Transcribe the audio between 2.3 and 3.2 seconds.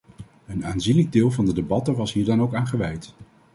ook aan gewijd.